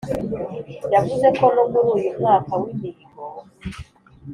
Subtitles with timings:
[0.93, 3.21] yavuze ko no muri uyu mwaka w’imihigo